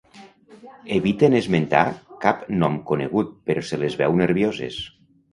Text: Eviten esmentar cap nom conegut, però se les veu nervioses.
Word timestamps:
Eviten 0.93 1.35
esmentar 1.39 1.81
cap 2.23 2.41
nom 2.63 2.79
conegut, 2.91 3.35
però 3.51 3.63
se 3.69 3.79
les 3.83 3.99
veu 3.99 4.17
nervioses. 4.23 4.79